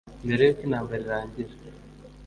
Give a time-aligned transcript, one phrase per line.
[0.25, 1.53] mbere y uko intambara irangira